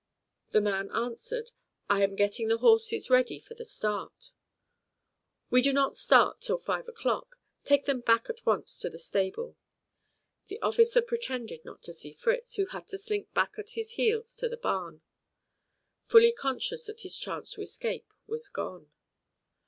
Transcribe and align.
The 0.49 0.61
man 0.61 0.89
answered, 0.93 1.51
"I 1.87 2.01
am 2.03 2.15
getting 2.15 2.47
the 2.47 2.57
horses 2.57 3.11
ready 3.11 3.39
for 3.39 3.53
the 3.53 3.63
start." 3.63 4.31
"We 5.51 5.61
do 5.61 5.71
not 5.71 5.95
start 5.95 6.41
till 6.41 6.57
five 6.57 6.87
o'clock. 6.87 7.37
Take 7.63 7.85
them 7.85 7.99
back 7.99 8.27
at 8.27 8.43
once 8.43 8.79
to 8.79 8.89
the 8.89 8.97
stable." 8.97 9.57
The 10.47 10.59
officer 10.59 11.03
pretended 11.03 11.63
not 11.63 11.83
to 11.83 11.93
see 11.93 12.13
Fritz, 12.13 12.55
who 12.55 12.65
had 12.65 12.87
to 12.87 12.97
slink 12.97 13.31
back 13.35 13.59
at 13.59 13.73
his 13.77 13.91
heels 13.91 14.35
to 14.37 14.49
the 14.49 14.57
barn, 14.57 15.01
fully 16.07 16.31
conscious 16.31 16.87
that 16.87 17.01
his 17.01 17.15
chance 17.15 17.51
to 17.51 17.61
escape 17.61 18.11
was 18.25 18.49
gone. 18.49 18.89